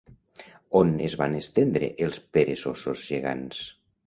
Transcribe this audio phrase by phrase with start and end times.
[0.79, 3.63] On es van estendre els peresosos gegants?